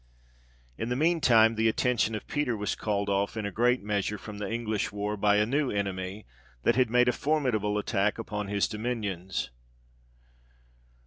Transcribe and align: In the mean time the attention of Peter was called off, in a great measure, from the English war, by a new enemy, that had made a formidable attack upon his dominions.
In 0.79 0.89
the 0.89 0.95
mean 0.95 1.21
time 1.21 1.53
the 1.53 1.67
attention 1.69 2.15
of 2.15 2.25
Peter 2.25 2.57
was 2.57 2.73
called 2.73 3.07
off, 3.07 3.37
in 3.37 3.45
a 3.45 3.51
great 3.51 3.83
measure, 3.83 4.17
from 4.17 4.39
the 4.39 4.49
English 4.51 4.91
war, 4.91 5.15
by 5.15 5.35
a 5.35 5.45
new 5.45 5.69
enemy, 5.69 6.25
that 6.63 6.75
had 6.75 6.89
made 6.89 7.07
a 7.07 7.11
formidable 7.13 7.77
attack 7.77 8.17
upon 8.17 8.47
his 8.47 8.67
dominions. 8.67 9.51